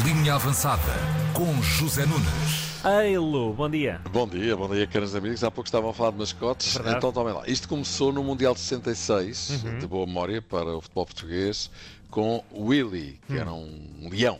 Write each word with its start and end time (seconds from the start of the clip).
Linha 0.00 0.34
Avançada 0.36 0.82
com 1.34 1.60
José 1.62 2.06
Nunes. 2.06 2.72
Ei, 2.82 3.18
Lu, 3.18 3.52
bom 3.52 3.68
dia. 3.68 4.00
Bom 4.10 4.26
dia, 4.26 4.56
bom 4.56 4.66
dia, 4.68 4.86
caros 4.86 5.14
amigos. 5.14 5.44
Há 5.44 5.50
pouco 5.50 5.68
estavam 5.68 5.90
a 5.90 5.94
falar 5.94 6.12
de 6.12 6.18
mascotes, 6.18 6.72
Verdade. 6.74 6.96
então 6.96 7.12
tomem 7.12 7.34
lá. 7.34 7.42
Isto 7.46 7.68
começou 7.68 8.10
no 8.12 8.24
Mundial 8.24 8.54
de 8.54 8.60
66, 8.60 9.62
de 9.80 9.86
boa 9.86 10.06
memória 10.06 10.40
para 10.40 10.74
o 10.76 10.80
futebol 10.80 11.04
português, 11.04 11.70
com 12.10 12.42
Willy, 12.52 13.20
que 13.26 13.36
era 13.36 13.52
um 13.52 14.08
leão. 14.10 14.38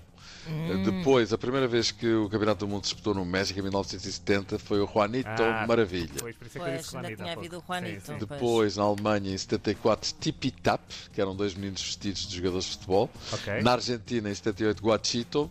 Depois, 0.84 1.32
a 1.32 1.38
primeira 1.38 1.68
vez 1.68 1.90
que 1.90 2.06
o 2.12 2.28
Campeonato 2.28 2.66
do 2.66 2.68
Mundo 2.68 2.84
se 2.84 2.90
disputou 2.92 3.14
no 3.14 3.24
México, 3.24 3.58
em 3.58 3.62
1970, 3.62 4.58
foi 4.58 4.80
o 4.80 4.86
Juanito 4.86 5.28
Ah, 5.28 5.64
Maravilha. 5.66 6.10
Pois, 6.18 6.34
por 6.36 6.46
isso 6.46 6.58
é 6.58 6.60
que 6.60 6.66
eu 6.66 6.72
Pois, 6.72 6.82
disse 6.82 6.96
ainda 6.96 7.08
Juanito 7.08 7.20
há 7.20 7.24
tinha 7.24 7.34
pouco. 7.34 7.40
havido 7.40 7.58
o 7.58 7.62
Juanito. 7.66 8.06
Sim, 8.06 8.12
sim. 8.12 8.18
Depois, 8.26 8.76
na 8.76 8.82
Alemanha, 8.84 9.34
em 9.34 9.38
74, 9.38 10.14
Tipi 10.20 10.50
Tap, 10.50 10.80
que 11.12 11.20
eram 11.20 11.34
dois 11.36 11.54
meninos 11.54 11.82
vestidos 11.82 12.26
de 12.26 12.36
jogadores 12.36 12.64
de 12.66 12.70
futebol. 12.72 13.10
Ok. 13.32 13.62
Na 13.62 13.72
Argentina, 13.72 14.30
em 14.30 14.34
78, 14.34 14.82
Guachito. 14.82 15.50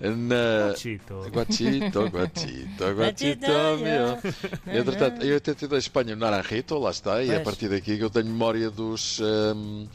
Na... 0.00 0.74
Chito. 0.76 1.26
Guachito, 1.30 2.08
Guachito, 2.08 2.84
Guachito, 2.90 3.46
Guachito, 3.46 3.46
meu. 3.82 4.74
Entretanto, 4.74 5.24
em 5.26 5.32
82, 5.32 5.84
Espanha, 5.84 6.16
Naranjito, 6.16 6.78
lá 6.78 6.90
está, 6.90 7.22
e 7.22 7.30
é 7.30 7.36
a 7.36 7.40
partir 7.40 7.68
daqui 7.68 7.98
que 7.98 8.02
eu 8.04 8.08
tenho 8.10 8.26
memória 8.26 8.70
dos. 8.70 9.20
hum, 9.20 9.86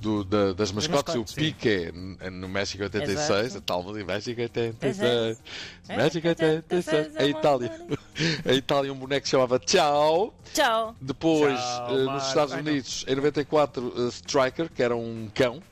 do- 0.00 0.24
da- 0.24 0.52
das 0.52 0.72
mascotes, 0.72 1.14
mascotes, 1.14 1.32
o 1.32 1.36
Piqué 1.36 1.92
n- 1.94 2.16
no 2.30 2.48
México 2.48 2.82
86, 2.82 3.30
Exato. 3.54 3.58
a 3.58 3.60
tal 3.60 3.92
de 3.94 4.02
México 4.02 4.34
Pois 4.80 4.98
86, 4.98 5.40
é. 5.88 5.96
México 5.96 6.26
86, 6.26 7.16
a 7.16 7.24
Itália, 7.24 7.72
a 8.44 8.52
Itália 8.52 8.92
um 8.92 8.96
boneco 8.96 9.22
que 9.22 9.28
chamava 9.28 9.60
Tchau, 9.60 10.34
Tchau. 10.52 10.96
depois, 11.00 11.56
Tchau, 11.56 11.88
eh, 12.00 12.04
nos. 12.04 12.26
Estados. 12.26 12.52
Unidos, 12.52 13.04
em 13.06 13.14
94, 13.14 13.92
eh, 13.96 14.08
Striker, 14.08 14.68
que 14.74 14.82
era 14.82 14.96
um 14.96 15.28
cão. 15.32 15.62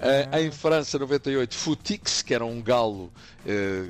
Ah. 0.00 0.40
Em 0.40 0.50
França, 0.50 0.98
98, 0.98 1.54
Futix, 1.54 2.22
que 2.22 2.32
era 2.34 2.44
um 2.44 2.62
galo, 2.62 3.12
eh, 3.46 3.84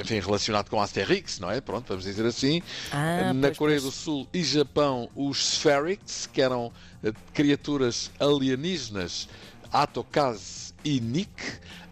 enfim, 0.00 0.20
relacionado 0.20 0.68
com 0.70 0.80
Asterix, 0.80 1.40
não 1.40 1.50
é? 1.50 1.60
Pronto, 1.60 1.86
vamos 1.88 2.04
dizer 2.04 2.24
assim. 2.24 2.62
Ah, 2.92 3.32
Na 3.34 3.48
pois, 3.48 3.58
Coreia 3.58 3.80
pois. 3.80 3.92
do 3.92 3.98
Sul 3.98 4.28
e 4.32 4.44
Japão, 4.44 5.08
os 5.16 5.54
Spherix, 5.54 6.28
que 6.32 6.40
eram 6.40 6.72
eh, 7.02 7.12
criaturas 7.34 8.10
alienígenas, 8.20 9.28
Atokaz 9.72 10.74
e 10.84 11.00
Nick. 11.00 11.30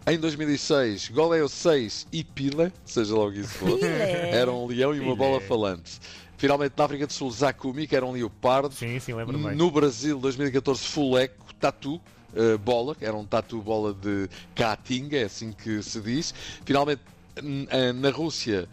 Em 0.09 0.17
2006, 0.17 1.09
Goleo 1.09 1.49
6 1.49 2.07
e 2.13 2.23
Pila, 2.23 2.71
seja 2.85 3.13
logo 3.13 3.33
isso 3.33 3.49
fosse, 3.49 3.79
Pile. 3.79 3.91
era 4.31 4.49
um 4.51 4.65
leão 4.65 4.95
e 4.95 4.99
uma 4.99 5.07
Pile. 5.13 5.17
bola 5.17 5.41
falante. 5.41 5.99
Finalmente, 6.37 6.73
na 6.77 6.85
África 6.85 7.05
do 7.07 7.11
Sul, 7.11 7.29
Zakumi, 7.31 7.85
que 7.87 7.95
era 7.95 8.05
um 8.05 8.11
leopardo. 8.13 8.73
Sim, 8.73 8.99
sim, 8.99 9.13
lembro 9.13 9.37
bem. 9.37 9.55
No 9.55 9.69
Brasil, 9.71 10.17
2014, 10.19 10.81
Fuleco, 10.83 11.53
Tatu, 11.59 11.99
eh, 12.37 12.57
bola, 12.57 12.93
que 12.93 13.03
era 13.03 13.15
um 13.15 13.25
tatu 13.25 13.59
bola 13.61 13.93
de 13.93 14.29
Caatinga, 14.55 15.17
é 15.17 15.23
assim 15.23 15.51
que 15.51 15.81
se 15.81 15.99
diz. 15.99 16.33
Finalmente, 16.63 17.01
eh, 17.35 17.91
na 17.93 18.11
Rússia, 18.11 18.69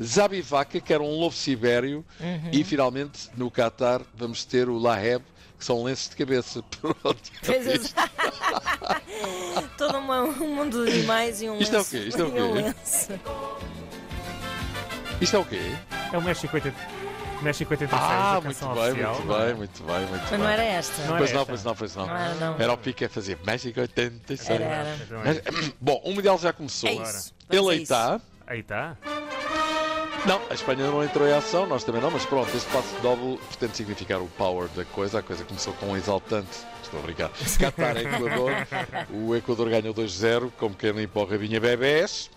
Zabivaka, 0.00 0.80
que 0.80 0.92
era 0.92 1.02
um 1.02 1.18
lobo 1.18 1.34
sibério. 1.34 2.04
Uhum. 2.20 2.50
E 2.52 2.62
finalmente, 2.62 3.28
no 3.36 3.50
Qatar, 3.50 4.02
vamos 4.14 4.44
ter 4.44 4.68
o 4.68 4.78
Laheb, 4.78 5.24
que 5.58 5.64
são 5.64 5.82
lenços 5.82 6.10
de 6.10 6.16
cabeça. 6.16 6.62
Todo 9.76 9.98
um 9.98 10.54
mundo 10.54 10.84
de 10.84 10.92
animais 10.92 11.42
e 11.42 11.50
um 11.50 11.58
Isto 11.58 11.74
é 11.74 11.78
o 11.78 11.80
lenço. 11.80 11.90
quê? 11.90 11.98
Isto 12.08 12.20
é 12.20 12.24
o 12.24 12.32
quê? 12.32 12.40
lenço. 12.40 13.12
Isto 15.20 15.36
é 15.36 15.38
o 15.40 15.44
quê? 15.44 15.60
É 16.12 16.18
o 16.18 16.22
México 16.22 16.54
80... 16.54 16.97
México 17.42 17.72
86, 17.72 18.02
Ah, 18.02 18.30
a 18.30 18.32
muito 18.40 18.44
canção 18.44 18.74
bem, 18.74 18.90
oficial. 18.90 19.14
muito 19.14 19.26
não 19.28 19.40
é? 19.40 19.46
bem, 19.46 19.54
muito 19.54 19.82
bem, 19.84 20.00
muito 20.00 20.10
Mas 20.22 20.30
bem. 20.30 20.38
não 20.38 20.48
era 20.48 20.62
esta. 20.64 21.02
Não 21.02 21.08
era 21.08 21.18
Pois 21.18 21.32
não, 21.32 21.40
esta. 21.40 21.46
pois 21.52 21.64
não, 21.64 21.74
pois 21.76 21.96
não. 21.96 22.06
Não 22.06 22.16
era, 22.16 22.34
não. 22.34 22.56
Era 22.58 22.72
o 22.72 22.76
pique 22.78 23.04
a 23.04 23.08
fazer 23.08 23.38
México 23.46 23.80
86. 23.80 24.50
Era, 24.60 24.64
era. 24.64 24.96
Mas, 25.24 25.72
bom, 25.80 26.00
o 26.04 26.12
Mundial 26.14 26.38
já 26.38 26.52
começou. 26.52 26.88
É 26.90 26.94
isso. 26.94 27.32
Ele 27.50 27.70
aí 27.70 27.82
está. 27.82 28.20
Aí 28.46 28.60
está. 28.60 28.96
Não, 30.26 30.40
a 30.50 30.54
Espanha 30.54 30.84
não 30.90 31.02
entrou 31.02 31.26
em 31.28 31.32
ação, 31.32 31.64
nós 31.66 31.84
também 31.84 32.02
não, 32.02 32.10
mas 32.10 32.26
pronto, 32.26 32.54
este 32.54 32.68
passo 32.70 32.92
de 32.96 33.00
double 33.00 33.38
pretende 33.48 33.76
significar 33.76 34.20
o 34.20 34.26
power 34.36 34.68
da 34.70 34.84
coisa. 34.84 35.20
A 35.20 35.22
coisa 35.22 35.44
começou 35.44 35.72
com 35.74 35.86
um 35.86 35.96
exaltante. 35.96 36.58
Estou 36.82 36.98
a 36.98 37.02
brincar. 37.04 37.30
Qatar, 37.58 37.96
Equador. 37.96 38.50
O 39.14 39.34
Equador 39.36 39.68
ganhou 39.70 39.94
2-0, 39.94 40.50
como 40.58 40.74
querem 40.74 41.02
ir 41.02 41.06
para 41.08 41.22
o 41.22 41.24
Rabinha 41.24 41.60
Bebés. 41.60 42.30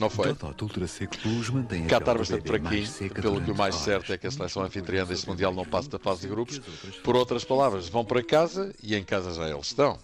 Não 0.00 0.08
foi? 0.08 0.28
Qatar 1.88 2.16
bastante 2.18 2.46
fraquinho, 2.46 2.86
pelo 3.20 3.40
que 3.40 3.50
o 3.50 3.56
mais 3.56 3.74
certo 3.74 4.12
é 4.12 4.18
que 4.18 4.26
a 4.26 4.30
seleção 4.30 4.62
anfitriã 4.62 5.04
deste 5.04 5.28
Mundial 5.28 5.52
não 5.52 5.64
passa 5.64 5.88
da 5.88 5.98
fase 5.98 6.20
de 6.22 6.28
grupos. 6.28 6.60
Por 7.02 7.16
outras 7.16 7.44
palavras, 7.44 7.88
vão 7.88 8.04
para 8.04 8.22
casa 8.22 8.72
e 8.82 8.94
em 8.94 9.02
casa 9.02 9.32
já 9.34 9.48
eles 9.48 9.66
estão. 9.66 9.98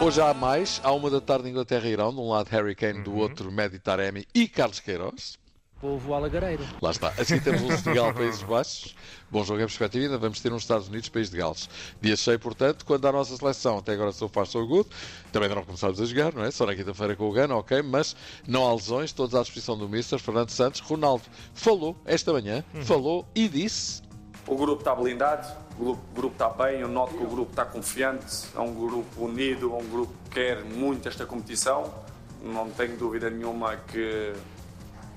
Hoje 0.00 0.20
há 0.20 0.32
mais, 0.32 0.80
à 0.84 0.92
uma 0.92 1.10
da 1.10 1.20
tarde 1.20 1.48
Inglaterra 1.48 1.88
e 1.88 1.92
Irão, 1.92 2.12
de 2.14 2.20
um 2.20 2.30
lado 2.30 2.48
Harry 2.50 2.74
Kane, 2.74 3.02
do 3.02 3.14
outro 3.16 3.50
Mehdi 3.50 3.78
Taremi 3.78 4.26
e 4.34 4.46
Carlos 4.48 4.80
Queiroz. 4.80 5.36
Povo 5.80 6.12
alagareiro. 6.12 6.64
Lá 6.82 6.90
está. 6.90 7.08
Assim 7.16 7.38
temos 7.38 7.62
um 7.62 7.76
Senegal, 7.76 8.12
Países 8.12 8.42
Baixos. 8.42 8.96
Bom 9.30 9.44
jogo 9.44 9.60
em 9.60 9.64
perspectiva. 9.64 10.06
Ainda 10.06 10.18
vamos 10.18 10.40
ter 10.40 10.52
uns 10.52 10.62
Estados 10.62 10.88
Unidos, 10.88 11.08
País 11.08 11.30
de 11.30 11.38
Gales. 11.38 11.70
Dia 12.00 12.16
cheio, 12.16 12.38
portanto, 12.40 12.84
quando 12.84 13.06
a 13.06 13.12
nossa 13.12 13.36
seleção, 13.36 13.78
até 13.78 13.92
agora 13.92 14.10
so 14.10 14.28
far 14.28 14.46
so 14.46 14.66
good, 14.66 14.88
também 15.30 15.48
ainda 15.48 15.60
não 15.60 15.64
começámos 15.64 16.00
a 16.00 16.04
jogar, 16.04 16.34
não 16.34 16.44
é? 16.44 16.50
Só 16.50 16.66
na 16.66 16.74
quinta-feira 16.74 17.14
com 17.14 17.28
o 17.28 17.32
Gana, 17.32 17.54
ok, 17.54 17.80
mas 17.82 18.16
não 18.46 18.66
há 18.66 18.74
lesões, 18.74 19.12
todos 19.12 19.36
à 19.36 19.40
disposição 19.40 19.78
do 19.78 19.88
Mister 19.88 20.18
Fernando 20.18 20.50
Santos. 20.50 20.80
Ronaldo 20.80 21.22
falou 21.54 21.96
esta 22.04 22.32
manhã, 22.32 22.64
falou 22.82 23.24
e 23.32 23.48
disse. 23.48 24.02
O 24.48 24.56
grupo 24.56 24.80
está 24.80 24.94
blindado, 24.94 25.46
o 25.78 25.84
grupo, 25.84 26.02
o 26.10 26.14
grupo 26.14 26.34
está 26.34 26.48
bem, 26.48 26.80
eu 26.80 26.88
noto 26.88 27.14
que 27.14 27.22
o 27.22 27.28
grupo 27.28 27.50
está 27.52 27.64
confiante, 27.64 28.48
é 28.56 28.60
um 28.60 28.74
grupo 28.74 29.26
unido, 29.26 29.72
é 29.72 29.76
um 29.76 29.88
grupo 29.88 30.12
que 30.24 30.30
quer 30.30 30.64
muito 30.64 31.06
esta 31.06 31.24
competição. 31.24 31.94
Não 32.42 32.68
tenho 32.70 32.96
dúvida 32.96 33.28
nenhuma 33.30 33.76
que 33.76 34.32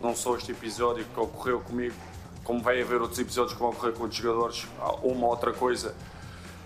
não 0.01 0.15
só 0.15 0.35
este 0.35 0.51
episódio 0.51 1.05
que 1.05 1.19
ocorreu 1.19 1.59
comigo, 1.61 1.95
como 2.43 2.61
vai 2.61 2.81
haver 2.81 2.99
outros 3.01 3.19
episódios 3.19 3.53
que 3.53 3.59
vão 3.59 3.69
ocorrer 3.69 3.93
com 3.93 4.03
outros 4.03 4.19
jogadores, 4.21 4.67
uma 5.03 5.25
ou 5.25 5.31
outra 5.31 5.53
coisa 5.53 5.95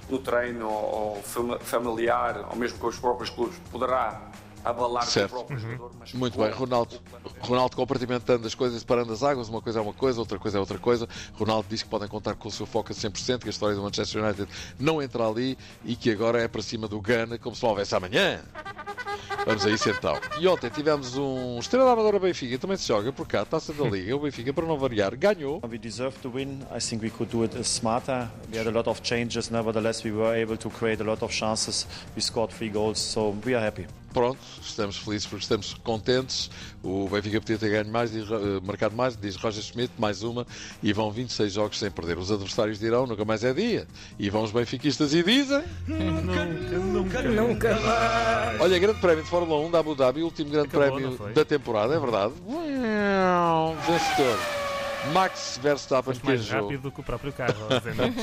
no 0.10 0.20
treino 0.20 0.70
ou 0.70 1.22
fami- 1.24 1.60
familiar, 1.60 2.48
ou 2.52 2.56
mesmo 2.56 2.78
com 2.80 2.88
os 2.88 2.98
próprios 2.98 3.30
clubes, 3.30 3.58
poderá 3.72 4.22
abalar 4.64 5.06
Certo. 5.06 5.32
o 5.32 5.36
próprio 5.36 5.60
jogador. 5.60 5.92
Mas 6.00 6.14
Muito 6.14 6.40
bem, 6.40 6.50
Ronaldo. 6.52 7.00
Ronaldo 7.40 7.76
compartimentando 7.76 8.48
as 8.48 8.56
coisas, 8.56 8.80
separando 8.80 9.14
as 9.14 9.22
águas, 9.22 9.48
uma 9.50 9.62
coisa 9.62 9.78
é 9.80 9.82
uma 9.82 9.94
coisa, 9.94 10.20
outra 10.20 10.40
coisa 10.40 10.58
é 10.58 10.60
outra 10.60 10.80
coisa. 10.80 11.08
Ronaldo 11.34 11.68
diz 11.70 11.84
que 11.84 11.90
podem 11.90 12.08
contar 12.08 12.34
com 12.36 12.48
o 12.48 12.52
seu 12.52 12.66
foco 12.66 12.92
a 12.92 12.96
100%, 12.96 13.40
que 13.42 13.48
a 13.48 13.52
história 13.52 13.76
do 13.76 13.84
Manchester 13.84 14.24
United 14.24 14.48
não 14.80 15.02
entra 15.02 15.28
ali 15.28 15.56
e 15.84 15.96
que 15.96 16.10
agora 16.12 16.42
é 16.42 16.48
para 16.48 16.64
cima 16.64 16.88
do 16.88 17.00
Gana, 17.00 17.38
como 17.38 17.56
se 17.56 17.62
não 17.62 17.70
houvesse 17.72 17.94
amanhã. 17.96 18.42
Vamos 19.46 19.64
a 19.64 19.70
isso 19.70 19.90
então. 19.90 20.20
E 20.40 20.48
ontem 20.48 20.70
tivemos 20.72 21.16
um 21.16 21.60
Estrela 21.60 21.92
Amadora 21.92 22.18
Benfica, 22.18 22.58
também 22.58 22.78
se 22.78 22.88
joga 22.88 23.14
por 23.14 23.28
cá, 23.28 23.46
taça 23.46 23.72
da 23.74 23.84
Liga. 23.84 24.16
O 24.16 24.20
Benfica, 24.20 24.52
para 24.52 24.66
não 24.66 24.78
variar, 24.78 25.16
ganhou. 25.16 25.62
We 25.70 25.78
deserved 25.78 26.20
to 26.22 26.32
win. 26.32 26.62
I 26.76 26.80
think 26.80 27.04
we 27.04 27.12
could 27.12 27.32
do 27.32 27.44
it 27.44 27.56
smarter. 27.64 28.28
We 28.52 28.58
had 28.58 28.68
a 28.68 28.72
lot 28.72 28.90
of 28.90 29.02
changes. 29.04 29.52
Nevertheless, 29.52 30.04
we 30.04 30.12
were 30.12 30.36
able 30.36 30.58
to 30.58 30.70
create 30.72 31.02
a 31.02 31.06
lot 31.06 31.24
of 31.24 31.32
chances. 31.32 31.86
We 32.16 32.24
scored 32.24 32.52
three 32.54 32.70
goals, 32.70 33.00
so 33.00 33.36
we 33.46 33.54
are 33.54 33.64
happy. 33.64 33.86
Pronto, 34.16 34.40
estamos 34.62 34.96
felizes 34.96 35.28
porque 35.28 35.44
estamos 35.44 35.74
contentes. 35.84 36.50
O 36.82 37.10
Benfica 37.10 37.42
podia 37.42 37.58
ter 37.58 37.70
ganho 37.70 37.92
mais, 37.92 38.14
diz, 38.14 38.24
eh, 38.32 38.62
marcado 38.64 38.96
mais, 38.96 39.18
diz 39.18 39.36
Roger 39.36 39.62
Schmidt, 39.62 39.92
mais 39.98 40.24
uma, 40.24 40.48
e 40.82 40.94
vão 40.94 41.12
26 41.12 41.52
jogos 41.52 41.78
sem 41.78 41.92
perder. 41.92 42.18
Os 42.18 42.32
adversários 42.32 42.80
dirão, 42.80 43.06
nunca 43.06 43.26
mais 43.26 43.44
é 43.44 43.54
dia. 43.54 43.86
E 44.18 44.30
vão 44.30 44.44
os 44.44 44.52
benfiquistas 44.52 45.14
e 45.14 45.22
dizem. 45.22 45.62
Nunca, 45.86 46.46
nunca. 46.46 47.22
Nunca 47.24 47.76
mais. 47.78 48.62
Olha, 48.62 48.80
grande 48.80 49.02
prémio 49.02 49.22
de 49.26 49.30
Fórmula 49.30 49.60
1 49.68 49.72
da 49.72 49.80
Abu 49.80 49.94
Dhabi, 49.94 50.24
último 50.24 50.50
grande 50.50 50.70
Acabou, 50.70 50.94
prémio 50.94 51.34
da 51.34 51.44
temporada, 51.44 51.94
é 51.94 52.00
verdade. 52.00 52.34
Vencedor. 53.86 54.65
Max 55.14 55.60
Verstappen 55.62 56.14
Foste 56.14 56.26
mais 56.26 56.50
rápido 56.50 56.82
do 56.82 56.92
que 56.92 57.00
o 57.00 57.04
próprio 57.04 57.32
carro. 57.32 57.56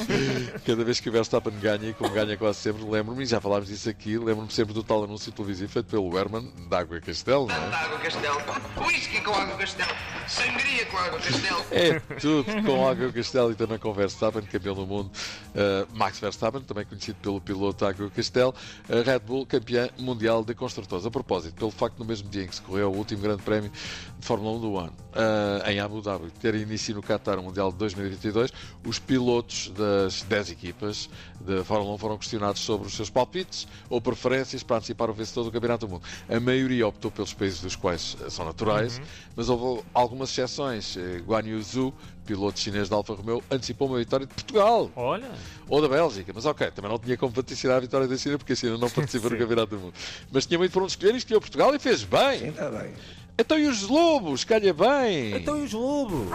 Cada 0.66 0.84
vez 0.84 1.00
que 1.00 1.08
o 1.08 1.12
Verstappen 1.12 1.52
ganha, 1.60 1.90
e 1.90 1.94
como 1.94 2.10
ganha 2.10 2.36
quase 2.36 2.58
sempre, 2.58 2.84
lembro-me, 2.84 3.22
e 3.22 3.26
já 3.26 3.40
falámos 3.40 3.68
disso 3.68 3.88
aqui, 3.88 4.18
lembro-me 4.18 4.50
sempre 4.52 4.72
do 4.74 4.82
tal 4.82 5.04
anúncio 5.04 5.32
televisivo 5.32 5.70
feito 5.72 5.86
pelo 5.86 6.16
Herman 6.18 6.50
da 6.68 6.80
Água 6.80 7.00
Castelo, 7.00 7.46
não 7.46 7.54
é? 7.54 7.74
Água 7.74 7.98
Castelo. 7.98 8.42
Whisky 8.86 9.20
com 9.20 9.32
água 9.32 9.56
Castelo. 9.56 9.90
Sangria 10.26 10.86
com 10.86 10.96
água 10.98 11.18
Castelo. 11.20 11.64
É 11.70 12.00
tudo 12.18 12.62
com 12.64 12.88
Água 12.88 13.12
Castelo 13.12 13.52
e 13.52 13.54
também 13.54 13.78
com 13.78 13.92
Verstappen, 13.92 14.42
campeão 14.42 14.74
do 14.74 14.86
mundo. 14.86 15.10
Uh, 15.52 15.86
Max 15.96 16.18
Verstappen, 16.18 16.62
também 16.62 16.84
conhecido 16.84 17.16
pelo 17.20 17.40
piloto 17.40 17.84
Água 17.84 18.10
Castelo. 18.10 18.54
A 18.88 19.02
Red 19.02 19.20
Bull, 19.20 19.46
campeã 19.46 19.88
mundial 19.98 20.44
de 20.44 20.54
construtores. 20.54 21.04
A 21.04 21.10
propósito, 21.10 21.54
pelo 21.54 21.70
facto 21.70 21.98
no 21.98 22.04
mesmo 22.04 22.28
dia 22.28 22.44
em 22.44 22.48
que 22.48 22.54
se 22.54 22.62
correu 22.62 22.90
o 22.90 22.96
último 22.96 23.22
grande 23.22 23.42
prémio 23.42 23.70
de 23.70 24.26
Fórmula 24.26 24.56
1 24.56 24.60
do 24.60 24.78
ano, 24.78 24.92
uh, 25.12 25.68
em 25.68 25.80
Abu 25.80 26.00
Dhabi, 26.00 26.30
ter 26.40 26.54
início 26.54 26.94
no 26.94 27.02
Qatar 27.02 27.38
o 27.38 27.42
Mundial 27.42 27.70
de 27.70 27.78
2022, 27.78 28.52
os 28.86 28.98
pilotos 28.98 29.72
das 29.76 30.22
10 30.22 30.52
equipas 30.52 31.10
de 31.40 31.62
Fórmula 31.64 31.94
1 31.94 31.98
foram 31.98 32.18
questionados 32.18 32.60
sobre 32.60 32.86
os 32.86 32.94
seus 32.94 33.10
palpites 33.10 33.66
ou 33.90 34.00
preferências 34.00 34.62
para 34.62 34.76
antecipar 34.76 35.10
o 35.10 35.12
vencedor 35.12 35.44
do 35.44 35.52
Campeonato 35.52 35.86
do 35.86 35.92
Mundo. 35.92 36.02
A 36.28 36.40
maioria 36.40 36.86
optou 36.86 37.10
pelos 37.10 37.32
países 37.34 37.60
dos 37.60 37.76
quais 37.76 38.16
eh, 38.20 38.30
são 38.30 38.44
naturais, 38.44 39.00
mas 39.36 39.48
houve 39.48 39.82
algumas 39.92 40.30
exceções. 40.30 40.96
Eh, 40.96 41.20
Guan 41.26 41.42
Yu 41.42 41.62
Zhu, 41.62 41.94
piloto 42.24 42.58
chinês 42.58 42.88
da 42.88 42.96
Alfa 42.96 43.14
Romeo, 43.14 43.42
antecipou 43.50 43.88
uma 43.88 43.98
vitória 43.98 44.26
de 44.26 44.32
Portugal 44.34 44.90
Olha, 44.94 45.30
ou 45.68 45.80
da 45.82 45.88
Bélgica, 45.88 46.32
mas 46.34 46.44
ok, 46.46 46.70
também 46.70 46.90
não 46.90 46.98
tinha 46.98 47.16
como 47.16 47.32
vaticinar 47.32 47.76
a 47.76 47.80
vitória 47.80 48.06
da 48.06 48.16
China 48.16 48.38
porque 48.38 48.52
a 48.52 48.56
China 48.56 48.78
não 48.78 48.88
participa 48.90 49.28
no 49.28 49.36
Sim. 49.36 49.42
Campeonato 49.42 49.76
do 49.76 49.82
Mundo. 49.82 49.94
Mas 50.30 50.46
tinha 50.46 50.58
muito 50.58 50.72
por 50.72 50.82
onde 50.82 50.92
escolher 50.92 51.14
e 51.14 51.18
escolheu 51.18 51.40
Portugal 51.40 51.74
e 51.74 51.78
fez 51.78 52.04
bem. 52.04 52.48
Está 52.48 52.70
bem. 52.70 52.92
Então 53.38 53.58
e 53.58 53.66
os 53.66 53.82
lobos? 53.82 54.44
Calha 54.44 54.74
bem! 54.74 55.34
então 55.34 55.58
e 55.58 55.62
os 55.62 55.72
lobos? 55.72 56.28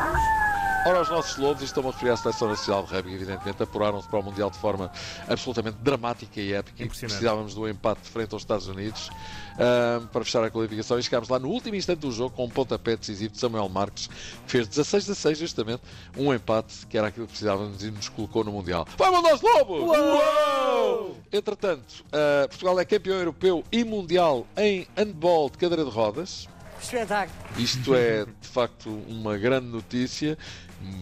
Ora, 0.88 1.02
os 1.02 1.10
nossos 1.10 1.36
lobos, 1.36 1.62
e 1.62 1.66
estou-me 1.66 1.90
a 1.90 1.92
referir 1.92 2.12
à 2.12 2.16
Seleção 2.16 2.48
Nacional 2.48 2.86
de 2.86 2.94
Rugby, 2.94 3.14
evidentemente, 3.14 3.62
apuraram-se 3.62 4.08
para 4.08 4.20
o 4.20 4.24
Mundial 4.24 4.50
de 4.50 4.58
forma 4.58 4.90
absolutamente 5.28 5.76
dramática 5.82 6.40
e 6.40 6.54
épica. 6.54 6.88
Precisávamos 6.88 7.54
do 7.54 7.68
empate 7.68 8.10
frente 8.10 8.32
aos 8.32 8.44
Estados 8.44 8.70
Unidos 8.70 9.10
ahm, 9.60 10.08
para 10.08 10.24
fechar 10.24 10.46
a 10.46 10.50
qualificação 10.50 10.98
e 10.98 11.04
chegámos 11.04 11.28
lá 11.28 11.40
no 11.40 11.50
último 11.50 11.76
instante 11.76 12.00
do 12.00 12.10
jogo 12.10 12.34
com 12.34 12.46
um 12.46 12.50
pontapé 12.50 12.96
decisivo 12.96 13.34
de 13.34 13.38
Samuel 13.38 13.68
Marques, 13.68 14.08
que 14.08 14.50
fez 14.50 14.66
16 14.66 15.10
a 15.10 15.16
6 15.16 15.38
justamente, 15.38 15.82
um 16.16 16.34
empate 16.34 16.88
que 16.88 16.98
era 16.98 17.08
aquilo 17.08 17.26
que 17.26 17.34
precisávamos 17.34 17.84
e 17.84 17.92
nos 17.92 18.08
colocou 18.08 18.46
no 18.46 18.54
Mundial. 18.54 18.88
Vamos 18.98 19.30
aos 19.30 19.42
lobos! 19.42 19.82
Uou! 19.82 21.18
Entretanto, 21.34 22.06
ah, 22.14 22.48
Portugal 22.48 22.80
é 22.80 22.86
campeão 22.86 23.18
europeu 23.18 23.62
e 23.74 23.84
mundial 23.84 24.48
em 24.56 24.88
handball 24.96 25.50
de 25.50 25.58
cadeira 25.58 25.84
de 25.84 25.92
rodas. 25.92 26.48
Espetáculo. 26.82 27.38
Isto 27.58 27.96
é, 27.96 28.26
de 28.26 28.48
facto, 28.48 28.90
uma 29.08 29.38
grande 29.38 29.68
notícia. 29.68 30.38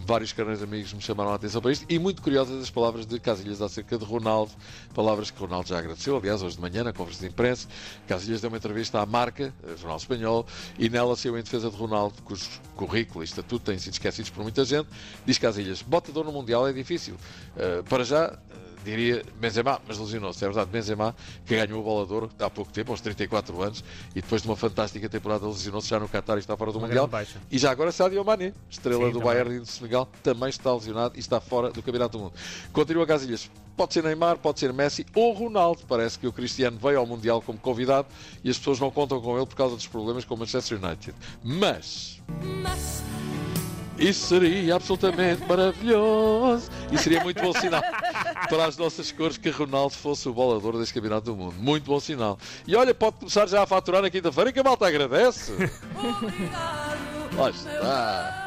Vários 0.06 0.32
canais 0.32 0.62
amigos 0.62 0.92
me 0.94 1.02
chamaram 1.02 1.32
a 1.32 1.34
atenção 1.34 1.60
para 1.60 1.70
isto 1.70 1.84
e 1.86 1.98
muito 1.98 2.22
curiosas 2.22 2.62
as 2.62 2.70
palavras 2.70 3.04
de 3.04 3.20
Casilhas 3.20 3.60
acerca 3.60 3.98
de 3.98 4.04
Ronaldo, 4.06 4.50
palavras 4.94 5.30
que 5.30 5.38
Ronaldo 5.38 5.68
já 5.68 5.78
agradeceu, 5.78 6.16
aliás, 6.16 6.42
hoje 6.42 6.56
de 6.56 6.62
manhã 6.62 6.82
na 6.82 6.94
conferência 6.94 7.28
de 7.28 7.32
imprensa. 7.34 7.68
Casilhas 8.08 8.40
deu 8.40 8.48
uma 8.48 8.56
entrevista 8.56 9.00
à 9.00 9.04
marca, 9.04 9.52
eh, 9.62 9.76
jornal 9.76 9.98
espanhol, 9.98 10.46
e 10.78 10.88
nela 10.88 11.14
saiu 11.14 11.38
em 11.38 11.42
defesa 11.42 11.70
de 11.70 11.76
Ronaldo, 11.76 12.22
cujo 12.22 12.48
currículo 12.74 13.22
e 13.22 13.26
estatuto 13.26 13.66
têm 13.66 13.78
sido 13.78 13.92
esquecidos 13.92 14.30
por 14.30 14.42
muita 14.42 14.64
gente. 14.64 14.88
Diz 15.26 15.36
Casilhas: 15.36 15.82
botador 15.82 16.24
no 16.24 16.32
Mundial 16.32 16.66
é 16.66 16.72
difícil. 16.72 17.16
Eh, 17.56 17.82
para 17.86 18.02
já. 18.02 18.38
Diria 18.86 19.22
Benzema, 19.38 19.80
mas 19.86 19.98
lesionou-se. 19.98 20.44
É 20.44 20.48
verdade, 20.48 20.70
Benzema, 20.70 21.14
que 21.44 21.56
ganhou 21.56 21.80
o 21.80 21.82
bolador 21.82 22.30
há 22.38 22.48
pouco 22.48 22.72
tempo, 22.72 22.92
aos 22.92 23.00
34 23.00 23.62
anos, 23.62 23.84
e 24.14 24.22
depois 24.22 24.42
de 24.42 24.48
uma 24.48 24.56
fantástica 24.56 25.08
temporada 25.08 25.46
lesionou-se 25.46 25.88
já 25.88 25.98
no 25.98 26.08
Qatar 26.08 26.36
e 26.36 26.40
está 26.40 26.56
fora 26.56 26.72
do 26.72 26.78
Uma 26.78 26.86
Mundial. 26.86 27.10
E 27.50 27.58
já 27.58 27.70
agora 27.70 27.90
Sadio 27.90 28.24
Mané, 28.24 28.52
estrela 28.70 29.06
Sim, 29.06 29.12
do 29.12 29.18
também. 29.18 29.34
Bayern 29.34 29.56
e 29.56 29.60
do 29.60 29.66
Senegal, 29.66 30.08
também 30.22 30.48
está 30.48 30.72
lesionado 30.72 31.16
e 31.16 31.20
está 31.20 31.40
fora 31.40 31.70
do 31.70 31.82
Campeonato 31.82 32.16
do 32.16 32.24
Mundo. 32.24 32.34
Continua 32.72 33.06
Casilhas. 33.06 33.50
Pode 33.76 33.92
ser 33.92 34.02
Neymar, 34.02 34.38
pode 34.38 34.58
ser 34.58 34.72
Messi 34.72 35.04
ou 35.14 35.34
Ronaldo. 35.34 35.82
Parece 35.86 36.18
que 36.18 36.26
o 36.26 36.32
Cristiano 36.32 36.78
veio 36.78 36.98
ao 36.98 37.06
Mundial 37.06 37.42
como 37.42 37.58
convidado 37.58 38.08
e 38.42 38.48
as 38.48 38.56
pessoas 38.56 38.80
não 38.80 38.90
contam 38.90 39.20
com 39.20 39.36
ele 39.36 39.46
por 39.46 39.54
causa 39.54 39.76
dos 39.76 39.86
problemas 39.86 40.24
com 40.24 40.34
o 40.34 40.38
Manchester 40.38 40.82
United. 40.82 41.14
Mas 41.44 42.22
isso 43.98 44.26
seria 44.28 44.76
absolutamente 44.76 45.42
maravilhoso. 45.46 46.70
E 46.92 46.98
seria 46.98 47.22
muito 47.22 47.42
bom 47.42 47.52
sinal 47.52 47.82
para 48.48 48.64
as 48.66 48.76
nossas 48.76 49.10
cores 49.12 49.36
que 49.38 49.50
Ronaldo 49.50 49.94
fosse 49.94 50.28
o 50.28 50.32
bolador 50.32 50.78
deste 50.78 50.94
Campeonato 50.94 51.26
do 51.26 51.36
Mundo. 51.36 51.54
Muito 51.58 51.84
bom 51.84 51.98
sinal. 52.00 52.38
E 52.66 52.74
olha, 52.76 52.94
pode 52.94 53.16
começar 53.16 53.46
já 53.48 53.62
a 53.62 53.66
faturar 53.66 54.02
na 54.02 54.10
quinta-feira 54.10 54.52
que 54.52 54.60
a 54.60 54.62
malta 54.64 54.86
agradece. 54.86 55.52
Lá 57.36 57.50
está. 57.50 58.42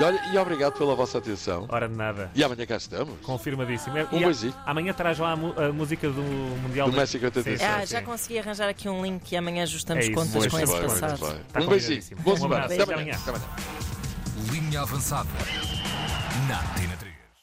E, 0.00 0.04
olha, 0.04 0.20
e 0.32 0.38
obrigado 0.38 0.72
pela 0.78 0.94
vossa 0.94 1.18
atenção. 1.18 1.66
Hora 1.68 1.86
de 1.86 1.94
nada. 1.94 2.30
E 2.34 2.42
amanhã 2.42 2.64
cá 2.64 2.76
estamos. 2.76 3.12
Confirmadíssimo. 3.22 3.94
Um 4.10 4.18
E 4.18 4.22
a- 4.24 4.26
beijinho. 4.26 4.54
Amanhã 4.64 4.92
traz 4.94 5.18
lá 5.18 5.32
a, 5.32 5.66
a 5.66 5.72
música 5.72 6.08
do 6.08 6.22
Mundial 6.62 6.90
Do 6.90 6.96
México 6.96 7.22
86. 7.26 7.60
Sim, 7.60 7.66
Ah, 7.66 7.84
já 7.84 7.98
sim. 7.98 8.04
consegui 8.06 8.38
arranjar 8.38 8.68
aqui 8.70 8.88
um 8.88 9.02
link 9.02 9.30
e 9.30 9.36
amanhã 9.36 9.64
ajustamos 9.64 10.06
É 10.06 10.10
contas 10.10 10.34
Muito 10.34 10.50
com 10.50 10.56
bem, 10.56 10.64
esse 10.64 10.80
passado. 11.00 11.18
bem. 11.26 11.36
Está 11.46 11.60
Um 11.60 11.66
beijinho. 11.66 12.02
Boa 12.22 12.36
Um 12.36 12.40
semana. 12.40 12.64
Até 12.64 12.82
amanhã. 12.82 13.14
Até 13.14 13.30
amanhã. 13.30 13.44
Linha 14.50 14.82
avançada. 14.82 15.28
Na 16.48 16.62